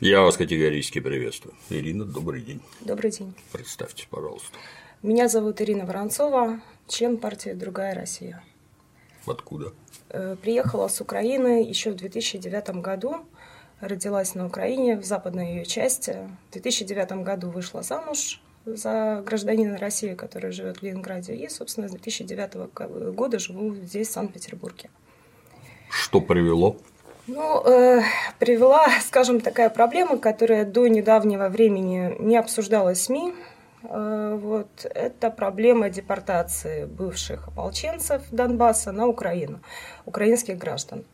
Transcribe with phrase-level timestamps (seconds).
[0.00, 1.54] Я вас категорически приветствую.
[1.70, 2.60] Ирина, добрый день.
[2.82, 3.32] Добрый день.
[3.50, 4.58] Представьтесь, пожалуйста.
[5.02, 8.44] Меня зовут Ирина Воронцова, член партии «Другая Россия».
[9.26, 9.72] Откуда?
[10.10, 13.24] Э, приехала с Украины еще в 2009 году.
[13.80, 16.28] Родилась на Украине, в западной ее части.
[16.50, 21.34] В 2009 году вышла замуж за гражданина России, который живет в Ленинграде.
[21.34, 24.90] И, собственно, с 2009 года живу здесь, в Санкт-Петербурге.
[25.88, 26.76] Что привело?
[27.28, 28.02] Ну, э,
[28.38, 33.34] привела, скажем, такая проблема, которая до недавнего времени не обсуждалась СМИ.
[33.82, 39.60] Э, вот, это проблема депортации бывших ополченцев Донбасса на Украину,
[40.04, 41.04] украинских граждан.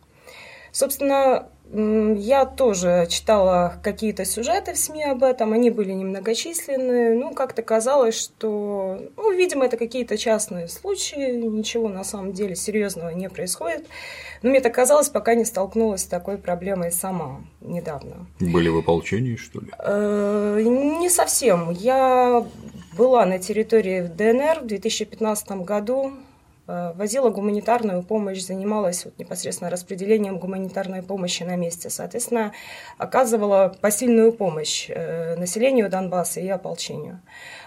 [0.71, 7.15] Собственно, я тоже читала какие-то сюжеты в СМИ об этом, они были немногочисленные.
[7.15, 13.11] Ну, как-то казалось, что, ну, видимо, это какие-то частные случаи, ничего на самом деле серьезного
[13.11, 13.87] не происходит.
[14.43, 18.27] Но мне так казалось, пока не столкнулась с такой проблемой сама недавно.
[18.41, 19.69] Были в ополчении, что ли?
[19.79, 21.71] Э, не совсем.
[21.71, 22.45] Я
[22.97, 26.13] была на территории ДНР в 2015 году.
[26.67, 31.91] Э, возила гуманитарную помощь, занималась вот непосредственно распределением гуманитарной помощи на месте.
[31.91, 32.53] Соответственно,
[32.99, 37.21] оказывала посильную помощь э, населению Донбасса и ополчению.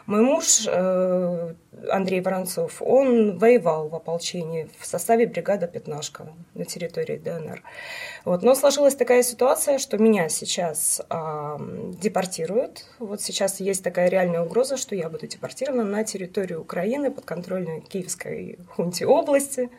[0.08, 1.54] Мой муж э,
[1.90, 7.64] Андрей Воронцов, он воевал в ополчении в составе бригады «Пятнашка» на территории ДНР.
[8.24, 8.44] Вот.
[8.44, 11.58] Но сложилась такая ситуация, что меня сейчас э,
[12.00, 12.86] депортируют.
[13.00, 17.82] Вот сейчас есть такая реальная угроза, что я буду депортирована на территорию Украины под контролем
[17.82, 19.72] Киевской хунте области.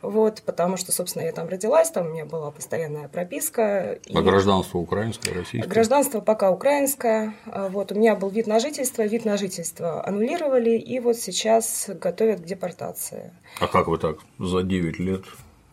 [0.00, 3.62] Вот, потому что, собственно, я там родилась, там у меня была постоянная прописка.
[3.64, 4.14] А и...
[4.14, 5.68] гражданство украинское, российское?
[5.68, 7.34] Гражданство пока украинское.
[7.46, 11.88] А вот, у меня был вид на жительство, вид на жительство аннулировали, и вот сейчас
[12.00, 13.32] готовят к депортации.
[13.60, 15.24] А как вы так за 9 лет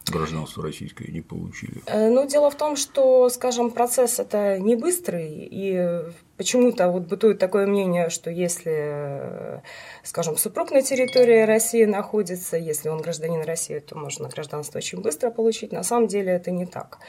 [0.08, 1.81] гражданство российское не получили?
[1.86, 6.02] Э, ну, дело в том, что, скажем, процесс это не быстрый, и
[6.38, 9.61] почему-то вот бытует такое мнение, что если,
[10.04, 15.30] скажем, супруг на территории России находится, если он гражданин России, то можно гражданство очень быстро
[15.30, 15.72] получить.
[15.72, 16.99] На самом деле это не так.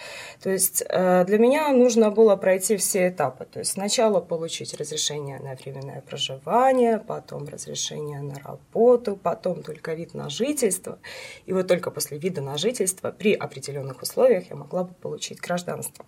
[0.43, 3.47] То есть э, для меня нужно было пройти все этапы.
[3.47, 10.15] То есть сначала получить разрешение на временное проживание, потом разрешение на работу, потом только вид
[10.15, 10.99] на жительство.
[11.47, 16.05] И вот только после вида на жительство при определенных условиях я могла бы получить гражданство.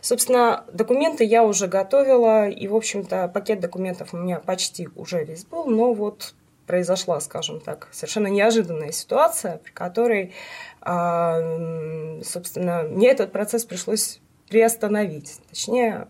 [0.00, 5.44] Собственно, документы я уже готовила, и, в общем-то, пакет документов у меня почти уже весь
[5.44, 6.34] был, но вот
[6.66, 10.32] произошла, скажем так, совершенно неожиданная ситуация, при которой,
[10.80, 15.40] а, собственно, мне этот процесс пришлось приостановить.
[15.48, 16.08] Точнее,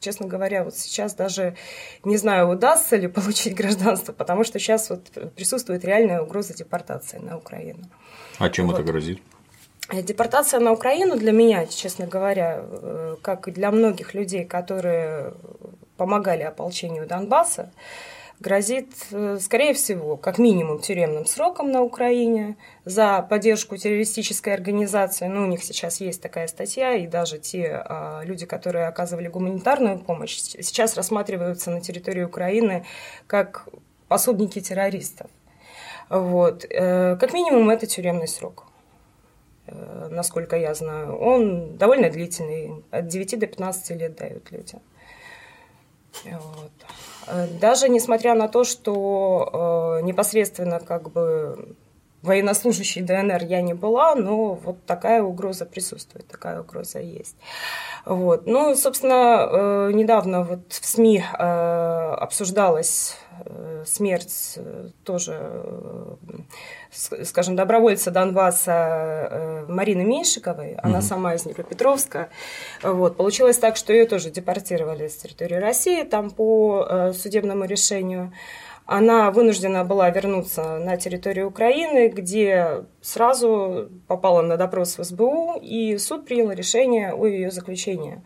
[0.00, 1.56] честно говоря, вот сейчас даже
[2.04, 7.36] не знаю, удастся ли получить гражданство, потому что сейчас вот присутствует реальная угроза депортации на
[7.36, 7.84] Украину.
[8.38, 8.74] А чем вот.
[8.74, 9.20] это грозит?
[9.92, 15.34] Депортация на Украину для меня, честно говоря, э, как и для многих людей, которые
[15.96, 17.70] помогали ополчению Донбасса,
[18.40, 25.26] грозит, э, скорее всего, как минимум тюремным сроком на Украине за поддержку террористической организации.
[25.26, 30.00] Ну, у них сейчас есть такая статья, и даже те а, люди, которые оказывали гуманитарную
[30.00, 32.84] помощь, сейчас рассматриваются на территории Украины
[33.26, 33.68] как
[34.08, 35.30] пособники террористов.
[36.08, 36.64] Вот.
[36.68, 38.66] Э, как минимум, это тюремный срок.
[39.66, 44.80] Э, насколько я знаю, он довольно длительный, от 9 до 15 лет дают людям.
[46.24, 46.72] Вот.
[47.26, 51.76] Э, даже несмотря на то, что э, непосредственно как бы
[52.26, 57.36] военнослужащей ДНР я не была, но вот такая угроза присутствует, такая угроза есть.
[58.04, 58.46] Вот.
[58.46, 63.16] Ну, собственно, недавно вот в СМИ обсуждалась
[63.84, 65.38] смерть э, тоже,
[66.92, 71.06] э, скажем, добровольца Донбасса э, Марины Меньшиковой, она угу.
[71.06, 72.28] сама из Днепропетровска.
[72.82, 73.16] Вот.
[73.16, 78.32] Получилось так, что ее тоже депортировали с территории России там по судебному решению.
[78.86, 85.98] Она вынуждена была вернуться на территорию Украины, где сразу попала на допрос в СБУ, и
[85.98, 88.22] суд принял решение о ее заключении.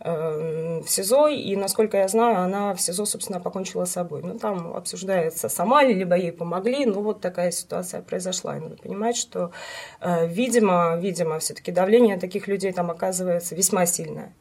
[0.00, 4.20] Эм, в СИЗО, и, насколько я знаю, она в СИЗО, собственно, покончила с собой.
[4.22, 8.58] Ну, там обсуждается, сама ли, либо ей помогли, ну, вот такая ситуация произошла.
[8.58, 9.52] И надо понимать, что,
[10.00, 14.34] э, видимо, видимо, все-таки давление таких людей там оказывается весьма сильное.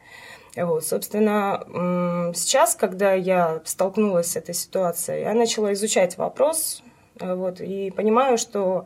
[0.56, 1.64] Вот, собственно,
[2.36, 6.84] сейчас, когда я столкнулась с этой ситуацией, я начала изучать вопрос,
[7.20, 8.86] вот, и понимаю, что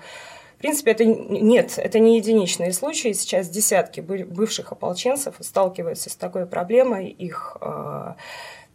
[0.58, 3.12] в принципе, это нет, это не единичные случаи.
[3.12, 7.10] Сейчас десятки бывших ополченцев сталкиваются с такой проблемой.
[7.10, 8.14] Их э,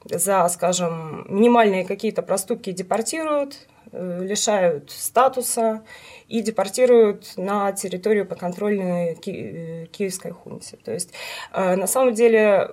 [0.04, 5.82] за, скажем, минимальные какие-то проступки депортируют, лишают статуса
[6.28, 10.78] и депортируют на территорию подконтрольной ки- киевской хунте.
[10.82, 11.10] То есть,
[11.52, 12.70] на самом деле,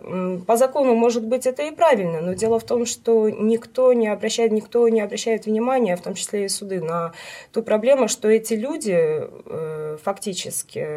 [0.48, 4.51] по закону, может быть, это и правильно, но дело в том, что никто не обращает,
[4.51, 7.12] никто не обращает внимания, в том числе и суды, на
[7.51, 9.27] ту проблему, что эти люди
[10.04, 10.88] фактически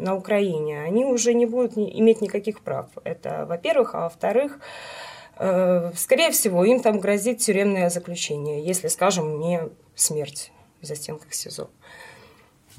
[0.00, 2.86] на Украине, они уже не будут иметь никаких прав.
[3.04, 9.60] Это, во-первых, а во-вторых, Э, скорее всего, им там грозит тюремное заключение, если, скажем, не
[9.94, 11.68] смерть в застенках СИЗО.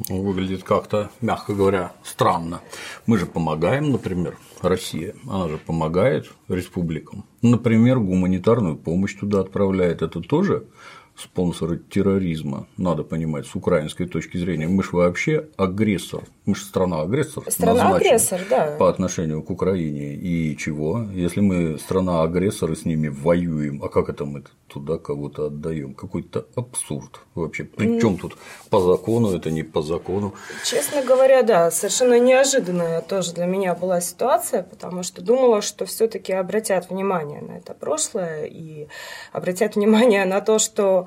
[0.09, 2.61] Ну, выглядит как-то, мягко говоря, странно.
[3.07, 7.25] Мы же помогаем, например, Россия, она же помогает республикам.
[7.41, 10.03] Например, гуманитарную помощь туда отправляет.
[10.03, 10.67] Это тоже
[11.17, 14.67] спонсоры терроризма, надо понимать, с украинской точки зрения.
[14.67, 16.23] Мы же вообще агрессор.
[16.45, 17.43] Мы же страна-агрессор.
[17.47, 18.75] Страна-агрессор, да.
[18.79, 20.13] По отношению к Украине.
[20.13, 21.05] И чего?
[21.13, 25.93] Если мы страна-агрессор и с ними воюем, а как это мы туда кого-то отдаем?
[25.93, 27.63] Какой-то абсурд вообще.
[27.63, 28.37] Причем тут
[28.69, 30.35] по закону, это не по закону.
[30.63, 36.31] Честно говоря, да, совершенно неожиданная тоже для меня была ситуация, потому что думала, что все-таки
[36.31, 38.87] обратят внимание на это прошлое и
[39.33, 41.06] обратят внимание на то, что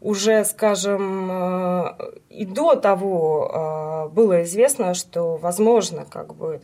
[0.00, 1.94] уже, скажем, э,
[2.30, 6.58] и до того э, было известно, что, возможно, как бы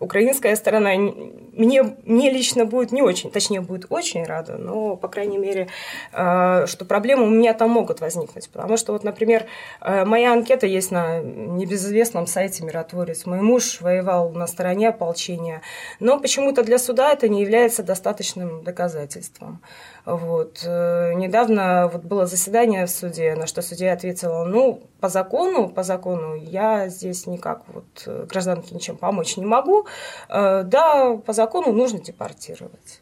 [0.00, 5.36] украинская сторона мне, мне лично будет не очень, точнее, будет очень рада, но, по крайней
[5.36, 5.68] мере,
[6.12, 8.48] э, что проблемы у меня там могут возникнуть.
[8.48, 9.44] Потому что, вот, например,
[9.80, 13.26] моя анкета есть на небезызвестном сайте «Миротворец».
[13.26, 15.60] Мой муж воевал на стороне ополчения,
[16.00, 19.60] но почему-то для суда это не является достаточным доказательством.
[20.04, 20.62] Вот.
[20.64, 26.34] Недавно вот было заседание в суде, на что судья ответила, ну, по закону, по закону
[26.34, 29.86] я здесь никак вот э, гражданке ничем помочь не могу.
[30.28, 33.00] Э, да, по закону нужно депортировать.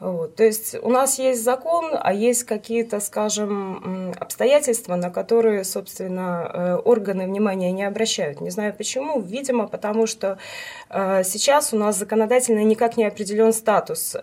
[0.00, 0.34] Вот.
[0.34, 7.26] То есть у нас есть закон, а есть какие-то, скажем, обстоятельства, на которые, собственно, органы
[7.26, 8.40] внимания не обращают.
[8.40, 9.20] Не знаю почему.
[9.20, 10.38] Видимо, потому что
[10.90, 14.16] сейчас у нас законодательно никак не определен статус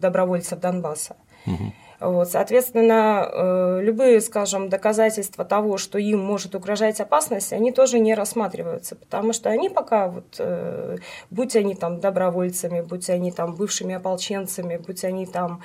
[0.00, 1.14] добровольцев Донбасса.
[1.46, 1.72] Угу.
[2.00, 8.14] Вот, соответственно, э, любые, скажем, доказательства того, что им может угрожать опасность, они тоже не
[8.14, 10.96] рассматриваются, потому что они пока, вот, э,
[11.30, 15.62] будь они там добровольцами, будь они там бывшими ополченцами, будь они там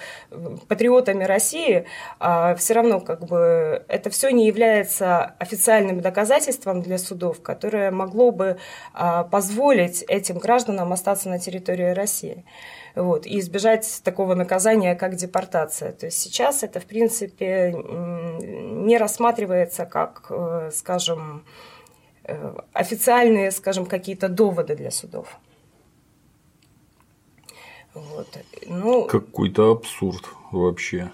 [0.67, 1.85] патриотами России,
[2.19, 8.31] а все равно как бы это все не является официальным доказательством для судов, которое могло
[8.31, 8.57] бы
[8.93, 12.43] а, позволить этим гражданам остаться на территории России
[12.95, 15.91] вот, и избежать такого наказания, как депортация.
[15.91, 21.43] То есть сейчас это, в принципе, не рассматривается как, э, скажем,
[22.23, 25.39] э, официальные, скажем, какие-то доводы для судов.
[27.93, 28.27] Вот.
[28.67, 31.11] Ну, Какой-то абсурд вообще.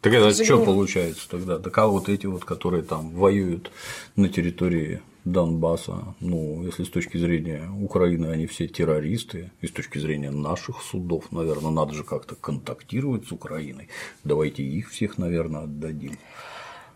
[0.00, 1.58] Так это что получается тогда?
[1.58, 3.70] Так а вот эти вот, которые там воюют
[4.16, 9.98] на территории Донбасса, ну, если с точки зрения Украины они все террористы, и с точки
[9.98, 13.88] зрения наших судов, наверное, надо же как-то контактировать с Украиной,
[14.24, 16.18] давайте их всех, наверное, отдадим.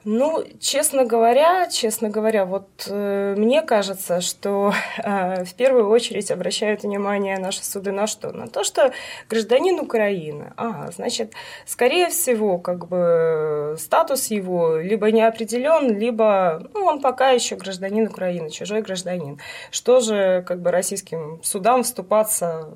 [0.06, 6.82] Ну, честно говоря, честно говоря, вот э, мне кажется, что э, в первую очередь обращают
[6.82, 8.30] внимание наши суды на что?
[8.30, 8.92] На то, что
[9.30, 11.32] гражданин Украины, а, значит,
[11.64, 18.06] скорее всего, как бы статус его либо не определен, либо ну, он пока еще гражданин
[18.06, 19.40] Украины, чужой гражданин.
[19.70, 22.68] Что же как бы российским судам вступаться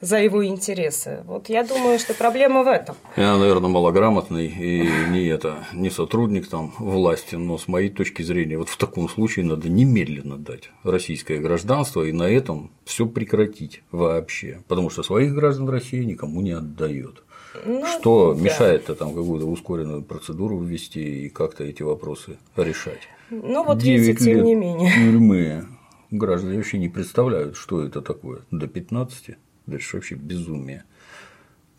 [0.00, 1.22] за его интересы.
[1.24, 2.96] Вот я думаю, что проблема в этом.
[3.16, 8.58] Я, наверное, малограмотный и не это, не сотрудник там власти, но с моей точки зрения,
[8.58, 14.62] вот в таком случае надо немедленно дать российское гражданство и на этом все прекратить вообще,
[14.68, 17.22] потому что своих граждан России никому не отдает.
[17.64, 18.42] Ну, что да.
[18.42, 23.08] мешает-то там какую-то ускоренную процедуру ввести и как-то эти вопросы решать?
[23.30, 24.92] Ну вот видите, тем не менее.
[24.92, 25.66] Тюрьмы
[26.10, 30.84] граждане вообще не представляют, что это такое до 15 же вообще безумие.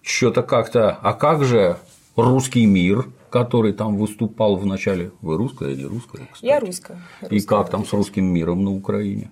[0.01, 0.91] Что-то как-то.
[0.91, 1.77] А как же
[2.15, 5.11] русский мир, который там выступал в начале?
[5.21, 6.27] Вы русская или русская?
[6.31, 6.45] Кстати?
[6.45, 7.01] Я русская.
[7.29, 9.31] И как там с русским миром на Украине?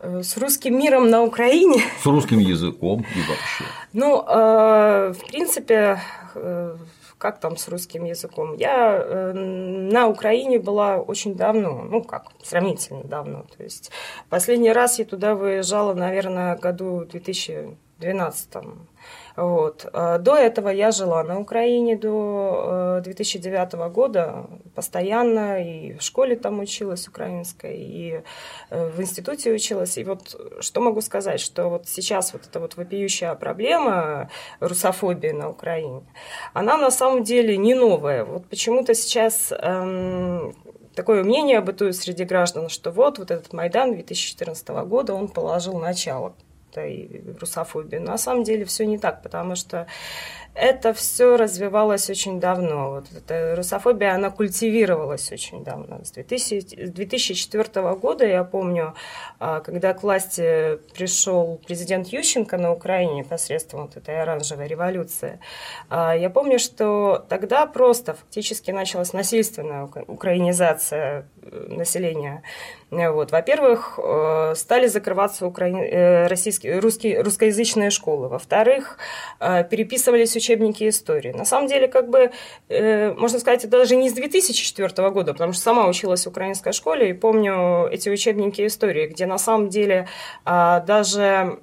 [0.00, 1.82] Э, с русским миром на Украине.
[2.02, 3.64] С русским языком и вообще.
[3.92, 6.00] Ну, э, в принципе,
[6.34, 6.76] э,
[7.20, 8.54] как там с русским языком?
[8.54, 13.44] Я на Украине была очень давно, ну как, сравнительно давно.
[13.56, 13.90] То есть
[14.30, 18.48] последний раз я туда выезжала, наверное, году 2000 2012
[19.36, 19.86] вот.
[19.92, 26.36] А до этого я жила на Украине до 2009 э, года постоянно, и в школе
[26.36, 28.22] там училась украинской, и
[28.70, 29.98] э, в институте училась.
[29.98, 35.50] И вот что могу сказать, что вот сейчас вот эта вот вопиющая проблема русофобии на
[35.50, 36.02] Украине,
[36.52, 38.24] она на самом деле не новая.
[38.24, 40.54] Вот почему-то сейчас эм,
[40.94, 46.34] такое мнение бытует среди граждан, что вот, вот этот Майдан 2014 года, он положил начало
[46.70, 47.96] этой русофобии.
[47.96, 49.86] Но на самом деле все не так, потому что
[50.54, 52.90] это все развивалось очень давно.
[52.90, 56.04] Вот эта русофобия, она культивировалась очень давно.
[56.04, 58.94] С 2000, 2004 года, я помню,
[59.38, 65.38] а, когда к власти пришел президент Ющенко на Украине посредством вот этой оранжевой революции,
[65.88, 72.42] а, я помню, что тогда просто фактически началась насильственная украинизация э, населения.
[72.90, 73.30] Вот.
[73.30, 75.76] Во-первых, э, стали закрываться украин...
[75.76, 78.28] Э, российские, русские, русскоязычные школы.
[78.28, 78.98] Во-вторых,
[79.38, 81.32] переписывались учебники истории.
[81.32, 82.30] На самом деле, как бы,
[82.68, 86.72] э, можно сказать, это даже не с 2004 года, потому что сама училась в украинской
[86.72, 90.08] школе и помню эти учебники истории, где на самом деле
[90.44, 91.58] а, даже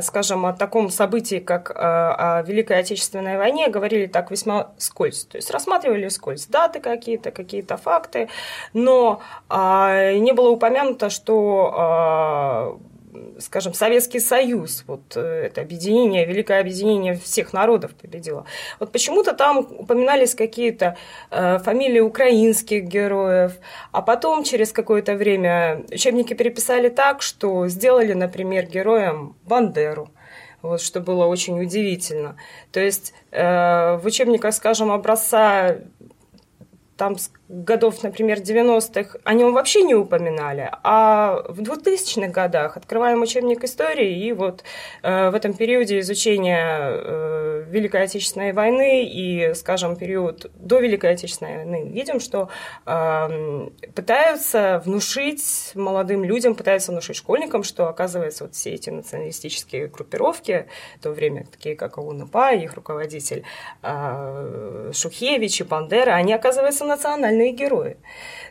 [0.00, 5.24] скажем, о таком событии, как а, о Великой Отечественной войне, говорили так весьма скользь.
[5.24, 8.28] То есть рассматривали скользь даты какие-то, какие-то факты,
[8.72, 12.80] но а, не было упомянуто, что
[13.38, 18.44] скажем, Советский Союз, вот э, это объединение, великое объединение всех народов победило.
[18.80, 20.96] Вот почему-то там упоминались какие-то
[21.30, 23.52] э, фамилии украинских героев,
[23.92, 30.10] а потом через какое-то время учебники переписали так, что сделали, например, героем Бандеру
[30.62, 32.36] вот, что было очень удивительно.
[32.72, 35.76] То есть э, в учебниках, скажем, образца
[36.96, 37.16] там
[37.48, 40.70] годов, например, 90-х, о нем вообще не упоминали.
[40.82, 44.64] А в 2000-х годах открываем учебник истории, и вот
[45.02, 51.58] э, в этом периоде изучения э, Великой Отечественной войны и, скажем, период до Великой Отечественной
[51.58, 52.48] войны, видим, что
[52.86, 60.66] э, пытаются внушить молодым людям, пытаются внушить школьникам, что, оказывается, вот все эти националистические группировки,
[60.98, 63.44] в то время такие, как УНПА, их руководитель
[63.82, 67.96] э, Шухевич и Бандера, они, оказывается, национальные герои.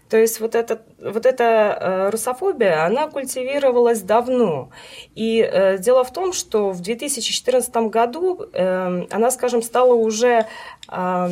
[0.09, 4.69] То есть вот, это, вот эта э, русофобия, она культивировалась давно.
[5.15, 10.45] И э, дело в том, что в 2014 году э, она, скажем, стала уже
[10.91, 11.29] э,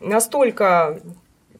[0.00, 1.00] настолько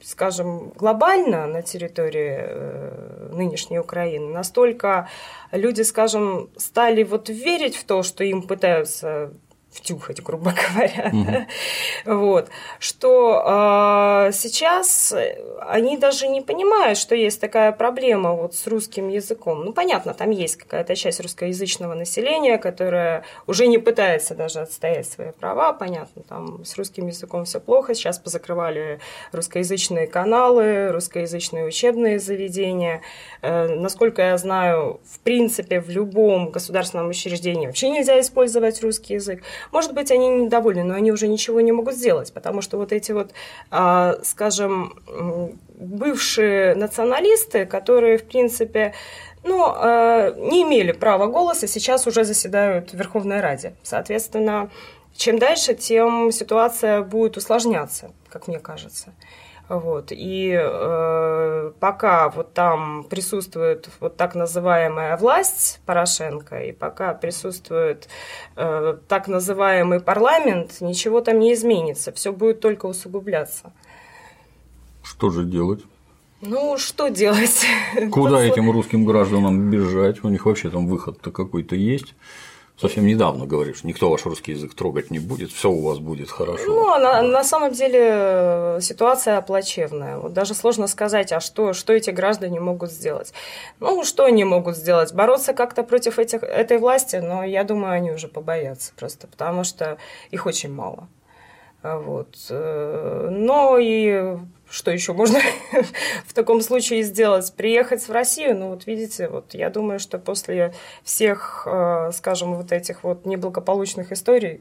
[0.03, 5.09] скажем, глобально на территории э, нынешней Украины, настолько
[5.51, 9.33] люди, скажем, стали вот верить в то, что им пытаются
[9.77, 11.11] втюхать, грубо говоря.
[11.13, 11.25] Угу.
[11.25, 11.47] Да?
[12.05, 12.49] Вот.
[12.79, 15.15] Что э, сейчас
[15.69, 19.65] они даже не понимают, что есть такая проблема вот с русским языком.
[19.65, 25.33] Ну, понятно, там есть какая-то часть русскоязычного населения, которая уже не пытается даже отстоять свои
[25.33, 25.73] права.
[25.73, 27.95] Понятно, там с русским языком все плохо.
[27.95, 29.01] Сейчас позакрывали
[29.33, 33.03] русскоязычные каналы, русскоязычные учебные заведения.
[33.43, 39.43] Э, насколько я знаю, в принципе, в любом государственном учреждении вообще нельзя использовать русский язык.
[39.73, 43.13] Может быть, они недовольны, но они уже ничего не могут сделать, потому что вот эти
[43.13, 43.33] вот,
[43.71, 44.95] а, скажем,
[45.79, 48.95] бывшие националисты, которые, в принципе,
[49.43, 53.75] ну, а, не имели права голоса, сейчас уже заседают в Верховной Раде.
[53.83, 54.71] Соответственно,
[55.17, 59.13] чем дальше, тем ситуация будет усложняться, как мне кажется.
[59.69, 60.13] Вот.
[60.13, 68.09] И э, пока вот там присутствует вот так называемая власть Порошенко, и пока присутствует
[68.55, 73.73] э, так называемый парламент, ничего там не изменится, все будет только усугубляться.
[75.03, 75.83] Что же делать?
[76.43, 77.67] Ну, что делать?
[78.13, 80.23] Куда этим русским гражданам бежать?
[80.23, 82.15] У них вообще там выход-то какой-то есть
[82.79, 86.65] совсем недавно говоришь, никто ваш русский язык трогать не будет, все у вас будет хорошо.
[86.67, 90.19] Ну, а на, на самом деле э, ситуация плачевная.
[90.19, 93.33] Вот даже сложно сказать, а что, что эти граждане могут сделать.
[93.81, 95.13] Ну, что они могут сделать?
[95.13, 99.99] Бороться как-то против этих, этой власти, но я думаю, они уже побоятся просто, потому что
[100.31, 101.09] их очень мало.
[101.83, 102.37] Вот.
[102.51, 104.37] Э, но и
[104.71, 105.41] что еще можно
[106.27, 107.53] в таком случае сделать?
[107.55, 108.57] Приехать в Россию?
[108.57, 114.13] Ну, вот видите, вот я думаю, что после всех, э, скажем, вот этих вот неблагополучных
[114.13, 114.61] историй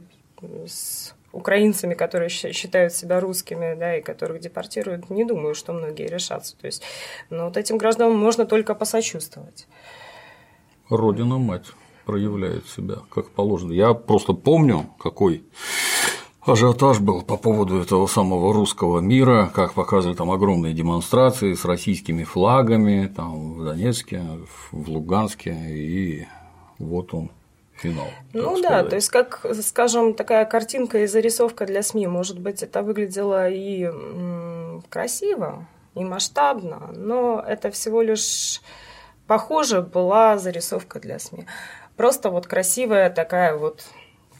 [0.67, 6.55] с украинцами, которые считают себя русскими, да, и которых депортируют, не думаю, что многие решатся.
[6.57, 6.81] То есть,
[7.29, 9.67] ну, вот этим гражданам можно только посочувствовать.
[10.89, 11.65] Родина мать
[12.05, 13.73] проявляет себя как положено.
[13.73, 15.43] Я просто помню, какой
[16.51, 22.23] ажиотаж был по поводу этого самого русского мира, как показывали там огромные демонстрации с российскими
[22.23, 24.21] флагами там, в Донецке,
[24.71, 26.27] в Луганске, и
[26.77, 27.31] вот он
[27.73, 28.07] финал.
[28.33, 28.89] Ну да, сказать.
[28.89, 33.89] то есть как, скажем, такая картинка и зарисовка для СМИ, может быть, это выглядело и
[34.89, 38.61] красиво, и масштабно, но это всего лишь
[39.27, 41.45] похоже была зарисовка для СМИ.
[41.95, 43.85] Просто вот красивая такая вот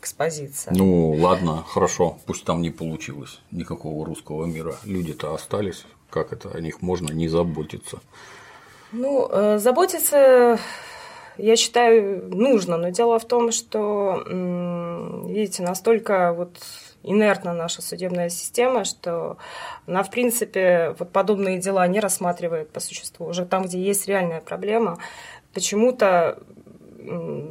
[0.05, 0.74] экспозиция.
[0.75, 4.75] Ну, ладно, хорошо, пусть там не получилось никакого русского мира.
[4.83, 8.00] Люди-то остались, как это, о них можно не заботиться?
[8.91, 10.59] Ну, э, заботиться,
[11.38, 14.24] я считаю, нужно, но дело в том, что,
[15.27, 16.57] видите, настолько вот
[17.03, 19.38] инертна наша судебная система, что
[19.88, 23.25] она, в принципе, вот подобные дела не рассматривает по существу.
[23.25, 24.97] Уже там, где есть реальная проблема,
[25.53, 26.39] почему-то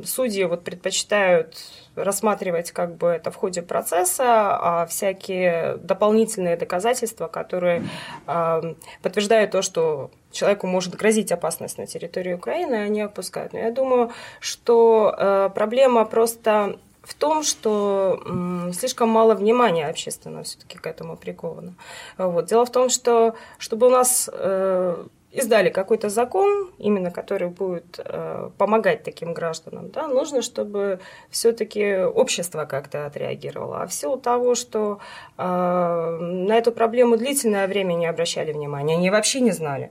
[0.05, 1.57] судьи вот предпочитают
[1.97, 7.85] рассматривать как бы это в ходе процесса, а всякие дополнительные доказательства, которые
[8.27, 13.53] э, подтверждают то, что человеку может грозить опасность на территории Украины, они опускают.
[13.53, 20.79] Но я думаю, что э, проблема просто в том, что слишком мало внимания общественно все-таки
[20.79, 21.75] к этому приковано.
[22.17, 22.47] Вот.
[22.47, 25.05] Дело в том, что чтобы у нас э,
[25.35, 31.01] издали какой-то закон, именно который будет э, помогать таким гражданам, да, нужно, чтобы
[31.31, 33.83] все-таки общество как-то отреагировало.
[33.83, 35.01] А в силу того, что
[35.37, 39.91] э, на эту проблему длительное время не обращали внимания, они вообще не знали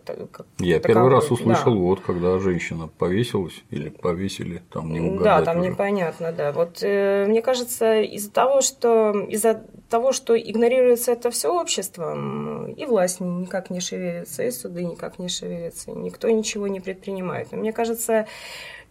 [0.00, 0.80] как Я таковой.
[0.94, 1.78] первый раз услышал, да.
[1.80, 5.70] вот когда женщина повесилась или повесили, там не угадать Да, там уже.
[5.70, 6.52] непонятно, да.
[6.52, 12.86] Вот э, мне кажется, из-за того, что из-за того, что игнорируется это все обществом, и
[12.86, 17.52] власть никак не шевелится, и суды никак не шевелятся, никто ничего не предпринимает.
[17.52, 18.26] Но мне кажется,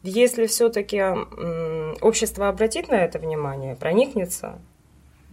[0.04, 1.02] если все-таки
[2.02, 4.60] общество обратит на это внимание, проникнется,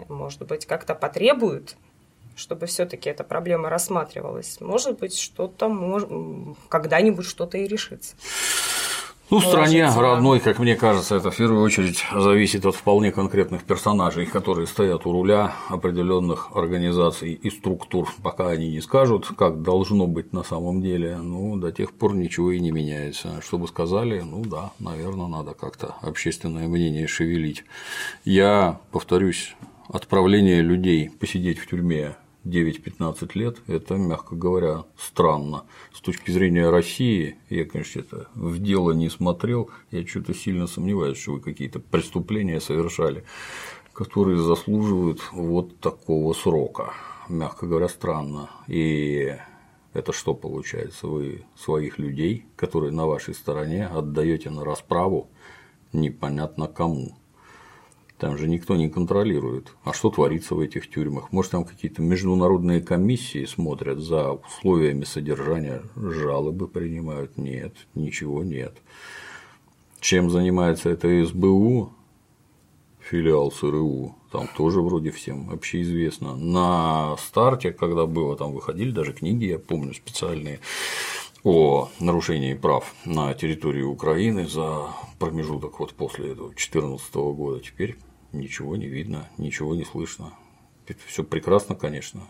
[0.08, 1.76] может быть, как-то потребует
[2.38, 4.61] чтобы все-таки эта проблема рассматривалась.
[4.61, 6.09] Может быть, что-то, может,
[6.68, 8.14] когда-нибудь что-то и решится.
[9.30, 13.64] Ну, в стране родной, как мне кажется, это в первую очередь зависит от вполне конкретных
[13.64, 18.09] персонажей, которые стоят у руля определенных организаций и структур.
[18.23, 22.52] Пока они не скажут, как должно быть на самом деле, ну, до тех пор ничего
[22.52, 23.42] и не меняется.
[23.42, 27.64] Чтобы сказали, ну да, наверное, надо как-то общественное мнение шевелить.
[28.25, 29.54] Я, повторюсь,
[29.88, 35.64] отправление людей посидеть в тюрьме 9-15 лет, это, мягко говоря, странно.
[35.92, 41.19] С точки зрения России, я, конечно, это в дело не смотрел, я что-то сильно сомневаюсь,
[41.19, 43.25] что вы какие-то преступления совершали,
[43.93, 46.95] которые заслуживают вот такого срока.
[47.28, 48.49] Мягко говоря, странно.
[48.69, 49.36] И
[49.93, 51.08] это что получается?
[51.08, 55.28] Вы своих людей, которые на вашей стороне, отдаете на расправу
[55.93, 57.18] непонятно кому.
[58.19, 59.73] Там же никто не контролирует.
[59.85, 61.31] А что творится в этих тюрьмах?
[61.31, 67.39] Может, там какие-то международные комиссии смотрят за условиями содержания, жалобы принимают?
[67.39, 68.76] Нет, ничего нет.
[70.00, 71.93] Чем занимается это СБУ,
[73.00, 76.37] филиал СРУ, там тоже вроде всем общеизвестно.
[76.37, 80.59] На старте, когда было, там выходили даже книги, я помню, специальные
[81.44, 87.60] о нарушении прав на территории Украины за промежуток вот после этого 2014 года.
[87.60, 87.96] Теперь
[88.32, 90.32] ничего не видно, ничего не слышно.
[90.86, 92.22] Это все прекрасно, конечно.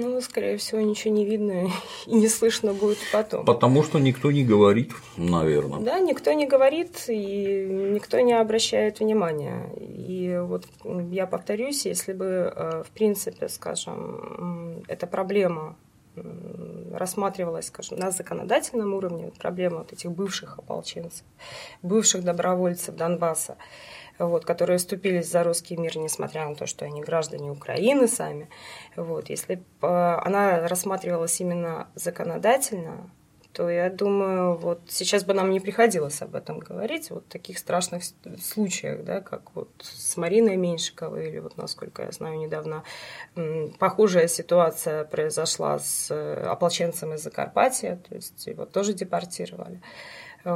[0.00, 1.70] Ну, скорее всего, ничего не видно
[2.06, 3.44] и не слышно будет потом.
[3.44, 5.80] Потому что никто не говорит, наверное.
[5.80, 9.72] Да, никто не говорит, и никто не обращает внимания.
[9.76, 10.66] И вот
[11.10, 15.76] я повторюсь, если бы, э, в принципе, скажем, эта проблема
[16.92, 21.24] рассматривалась, скажем, на законодательном уровне, проблема вот этих бывших ополченцев,
[21.82, 23.56] бывших добровольцев Донбасса,
[24.18, 28.48] вот, которые вступились за русский мир, несмотря на то, что они граждане Украины сами.
[28.96, 33.10] Вот, если э, она рассматривалась именно законодательно,
[33.58, 38.04] то я думаю, вот сейчас бы нам не приходилось об этом говорить, вот таких страшных
[38.40, 42.84] случаях, да, как вот с Мариной Меньшиковой, или вот, насколько я знаю, недавно
[43.80, 49.82] похожая ситуация произошла с э, ополченцем из Закарпатья, то есть его тоже депортировали.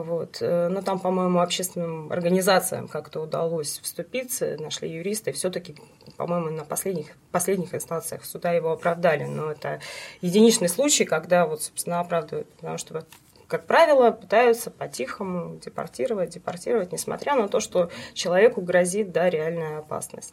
[0.00, 0.38] Вот.
[0.40, 5.76] Э, но там, по-моему, общественным организациям как-то удалось вступиться, нашли юристы, все-таки,
[6.16, 9.24] по-моему, на последних, последних инстанциях суда его оправдали.
[9.24, 9.80] Но это
[10.22, 13.04] единичный случай, когда вот, собственно, оправдывают, потому что
[13.48, 20.32] как правило, пытаются по-тихому депортировать, депортировать, несмотря на то, что человеку грозит да, реальная опасность.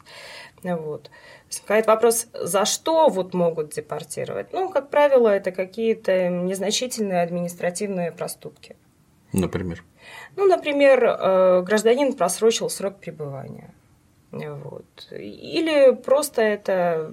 [0.62, 1.10] Вот.
[1.48, 4.54] Возникает вопрос, за что вот могут депортировать?
[4.54, 8.74] Ну, как правило, это какие-то незначительные административные проступки.
[9.32, 9.82] Например?
[10.36, 13.74] Ну, например, э, гражданин просрочил срок пребывания.
[14.32, 15.08] Вот.
[15.10, 17.10] Или просто это,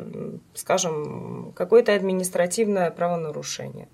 [0.53, 3.88] скажем, какое-то административное правонарушение.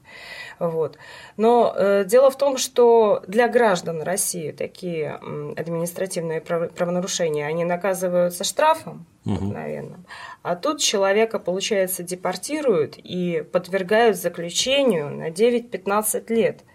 [0.59, 0.97] Вот.
[1.37, 5.11] Но э, дело в том, что для граждан России такие
[5.55, 9.35] административные правонарушения, они наказываются штрафом угу.
[9.35, 10.05] обыкновенным,
[10.41, 16.59] а тут человека, получается, депортируют и подвергают заключению на 9-15 лет–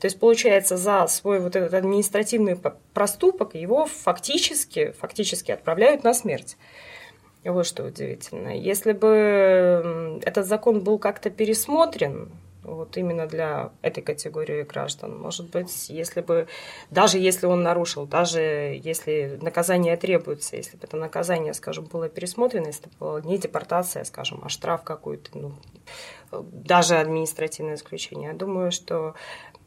[0.00, 2.58] то есть, получается, за свой вот этот административный
[2.92, 6.56] проступок его фактически, фактически отправляют на смерть.
[7.44, 8.58] Вот что удивительно.
[8.58, 12.30] Если бы этот закон был как-то пересмотрен,
[12.66, 15.16] вот именно для этой категории граждан.
[15.18, 16.48] Может быть, если бы,
[16.90, 18.40] даже если он нарушил, даже
[18.82, 24.04] если наказание требуется, если бы это наказание, скажем, было пересмотрено, если бы была не депортация,
[24.04, 25.52] скажем, а штраф какой-то, ну,
[26.32, 29.14] даже административное исключение, я думаю, что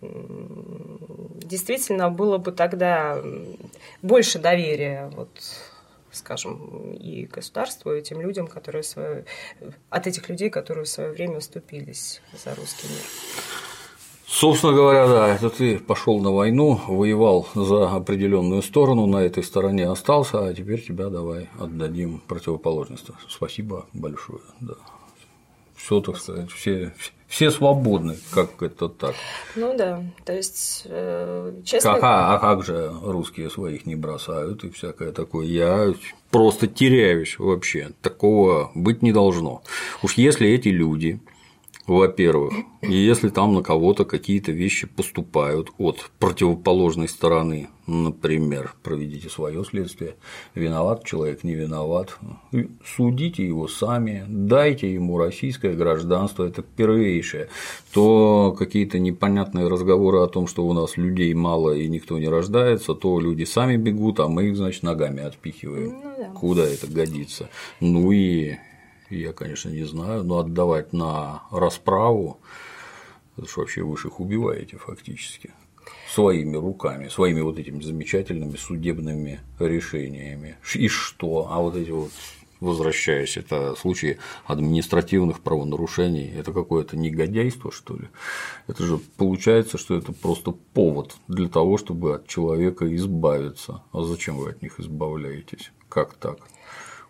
[0.01, 3.21] действительно было бы тогда
[4.01, 5.29] больше доверия вот,
[6.11, 9.25] скажем, и государству, и тем людям, которые свое,
[9.89, 13.03] от этих людей, которые в свое время вступились за русский мир.
[14.27, 19.89] Собственно говоря, да, это ты пошел на войну, воевал за определенную сторону, на этой стороне
[19.89, 23.07] остался, а теперь тебя давай отдадим противоположность.
[23.27, 24.41] Спасибо большое.
[24.61, 24.75] Да.
[25.79, 26.93] Все, так сказать, все,
[27.27, 29.15] все свободны, как это так.
[29.55, 31.97] Ну да, то есть, э, честно...
[32.01, 35.45] А, а как же русские своих не бросают и всякое такое?
[35.45, 35.93] Я
[36.31, 37.91] просто теряюсь вообще.
[38.01, 39.63] Такого быть не должно.
[40.03, 41.21] Уж если эти люди
[41.89, 42.53] во-первых.
[42.81, 50.15] Если там на кого-то какие-то вещи поступают от противоположной стороны, например, проведите свое следствие,
[50.53, 52.17] виноват человек, не виноват,
[52.85, 57.49] судите его сами, дайте ему российское гражданство, это первейшее,
[57.91, 62.93] то какие-то непонятные разговоры о том, что у нас людей мало и никто не рождается,
[62.93, 65.89] то люди сами бегут, а мы их, значит, ногами отпихиваем.
[66.03, 66.29] Ну, да.
[66.29, 67.49] Куда это годится?
[67.79, 68.57] Ну и
[69.09, 72.39] я, конечно, не знаю, но отдавать на расправу,
[73.37, 75.51] это же вообще вы их убиваете фактически
[76.13, 80.57] своими руками, своими вот этими замечательными судебными решениями.
[80.75, 81.47] И что?
[81.49, 82.11] А вот эти вот
[82.59, 88.09] возвращаясь, это случаи административных правонарушений, это какое-то негодяйство, что ли?
[88.67, 93.81] Это же получается, что это просто повод для того, чтобы от человека избавиться.
[93.91, 95.71] А зачем вы от них избавляетесь?
[95.87, 96.39] Как так?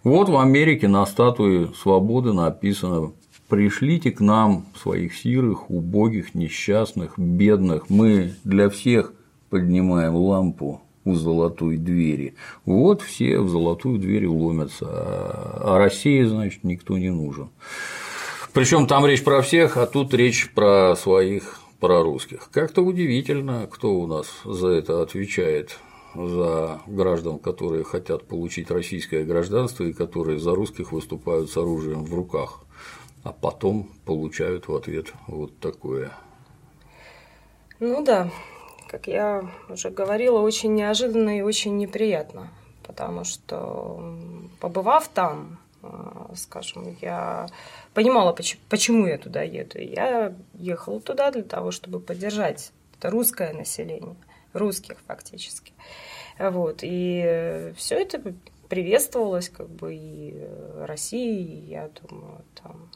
[0.04, 3.12] Вот в Америке на статуе свободы написано
[3.50, 9.14] «Пришлите к нам своих сирых, убогих, несчастных, бедных, мы для всех
[9.50, 12.36] поднимаем лампу у золотой двери».
[12.66, 17.50] Вот все в золотую дверь ломятся, а России, значит, никто не нужен.
[18.54, 22.50] Причем там речь про всех, а тут речь про своих, про русских.
[22.54, 25.78] Как-то удивительно, кто у нас за это отвечает
[26.16, 32.14] за граждан, которые хотят получить российское гражданство и которые за русских выступают с оружием в
[32.14, 32.64] руках,
[33.24, 36.12] а потом получают в ответ вот такое.
[37.80, 38.30] Ну да,
[38.88, 42.50] как я уже говорила, очень неожиданно и очень неприятно,
[42.86, 44.18] потому что
[44.60, 47.48] побывав там, а, скажем, я
[47.94, 48.36] понимала,
[48.68, 49.80] почему я туда еду.
[49.80, 54.16] Я ехала туда для того, чтобы поддержать это русское население
[54.54, 55.74] русских фактически.
[56.38, 56.80] Вот.
[56.82, 58.22] И все это
[58.70, 60.36] приветствовалось как бы и
[60.78, 62.90] Россией, я думаю, там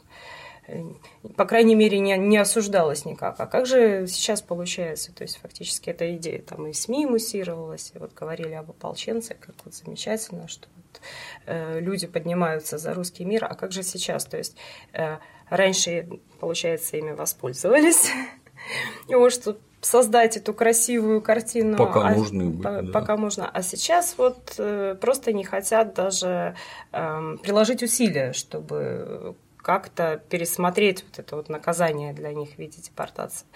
[1.36, 3.38] по крайней мере, не, не осуждалось никак.
[3.38, 5.14] А как же сейчас получается?
[5.14, 9.56] То есть, фактически, эта идея там и СМИ муссировалась, и вот говорили об ополченцах, как
[9.64, 11.00] вот замечательно, что вот,
[11.46, 13.44] э, люди поднимаются за русский мир.
[13.44, 14.24] А как же сейчас?
[14.24, 14.56] То есть,
[14.94, 15.18] э,
[15.50, 16.08] раньше,
[16.40, 18.10] получается, ими воспользовались,
[19.08, 21.76] и вот что создать эту красивую картину.
[21.76, 22.92] Пока а, были, по, да.
[22.92, 23.48] Пока можно.
[23.48, 26.56] А сейчас вот э, просто не хотят даже
[26.92, 33.46] э, приложить усилия, чтобы как-то пересмотреть вот это вот наказание для них в виде депортации.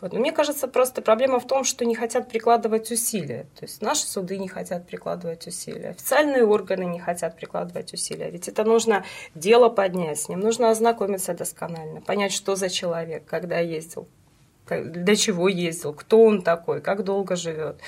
[0.00, 0.12] Вот.
[0.12, 3.46] Но мне кажется, просто проблема в том, что не хотят прикладывать усилия.
[3.56, 8.28] То есть наши суды не хотят прикладывать усилия, официальные органы не хотят прикладывать усилия.
[8.30, 9.04] Ведь это нужно
[9.36, 14.08] дело поднять, с ним нужно ознакомиться досконально, понять, что за человек, когда ездил,
[14.80, 17.80] для чего ездил, кто он такой, как долго живет.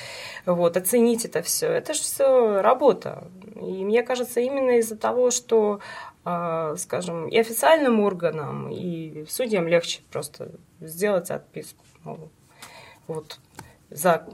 [0.47, 1.69] Вот, оценить это все.
[1.69, 3.29] Это же все работа.
[3.57, 5.81] И мне кажется, именно из-за того, что,
[6.25, 11.85] а, скажем, и официальным органам, и судьям легче просто сделать отписку.
[13.07, 13.39] Вот
[13.95, 14.27] за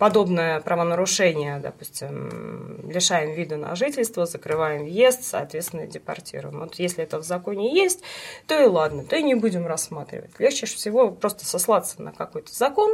[0.00, 6.58] подобное правонарушение, допустим, лишаем вида на жительство, закрываем въезд, соответственно, депортируем.
[6.58, 8.02] Вот если это в законе есть,
[8.48, 10.32] то и ладно, то и не будем рассматривать.
[10.40, 12.90] Легче всего просто сослаться на какой-то закон,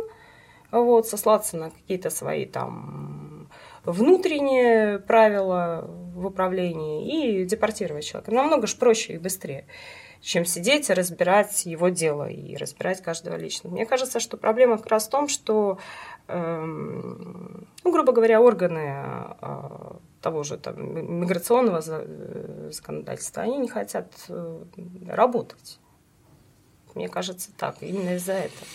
[0.70, 3.48] вот, сослаться на какие-то свои там
[3.84, 8.30] внутренние правила в управлении и депортировать человека.
[8.30, 9.64] Намного же проще и быстрее
[10.22, 13.68] чем сидеть и разбирать его дело и разбирать каждого лично.
[13.70, 15.78] Мне кажется, что проблема как раз в том, что,
[16.28, 19.04] эм, ну, грубо говоря, органы
[19.40, 24.62] э, того же там, миграционного э, законодательства, они не хотят э,
[25.08, 25.80] работать.
[26.94, 28.66] Мне кажется, так, именно из-за этого.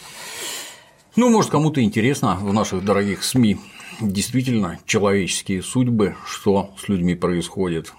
[1.15, 3.57] Ну, может, кому-то интересно в наших дорогих СМИ
[4.01, 7.93] действительно человеческие судьбы, что с людьми происходит,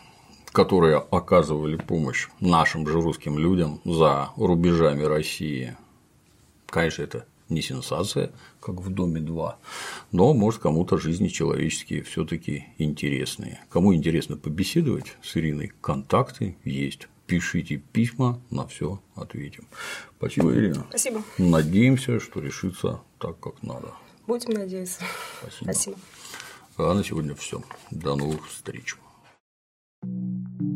[0.53, 5.77] которые оказывали помощь нашим же русским людям за рубежами России.
[6.67, 8.31] Конечно, это не сенсация,
[8.61, 9.59] как в Доме 2,
[10.13, 13.61] но, может, кому-то жизни человеческие все таки интересные.
[13.71, 17.09] Кому интересно побеседовать с Ириной, контакты есть.
[17.27, 19.67] Пишите письма, на все ответим.
[20.17, 20.87] Спасибо, Ирина.
[20.89, 21.23] Спасибо.
[21.37, 23.93] Надеемся, что решится так, как надо.
[24.27, 25.03] Будем надеяться.
[25.41, 25.65] Спасибо.
[25.65, 25.97] Спасибо.
[26.79, 27.63] А на сегодня все.
[27.91, 28.97] До новых встреч.
[30.05, 30.68] thank you